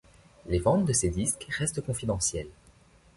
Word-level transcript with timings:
Les 0.47 0.57
ventes 0.57 0.85
de 0.85 0.93
ses 0.93 1.11
disques 1.11 1.45
restent 1.51 1.85
confidentielles. 1.85 2.49